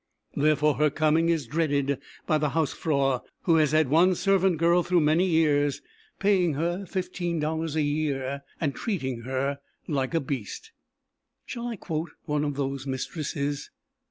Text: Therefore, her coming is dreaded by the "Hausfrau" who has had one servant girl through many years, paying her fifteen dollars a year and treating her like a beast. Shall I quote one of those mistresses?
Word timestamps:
Therefore, 0.35 0.77
her 0.77 0.89
coming 0.89 1.29
is 1.29 1.45
dreaded 1.45 1.99
by 2.25 2.39
the 2.39 2.49
"Hausfrau" 2.57 3.21
who 3.43 3.57
has 3.57 3.71
had 3.71 3.87
one 3.87 4.15
servant 4.15 4.57
girl 4.57 4.81
through 4.81 5.01
many 5.01 5.27
years, 5.27 5.83
paying 6.17 6.55
her 6.55 6.87
fifteen 6.87 7.39
dollars 7.39 7.75
a 7.75 7.83
year 7.83 8.41
and 8.59 8.73
treating 8.73 9.21
her 9.25 9.59
like 9.87 10.15
a 10.15 10.19
beast. 10.19 10.71
Shall 11.45 11.67
I 11.67 11.75
quote 11.75 12.09
one 12.25 12.43
of 12.43 12.55
those 12.55 12.87
mistresses? 12.87 13.69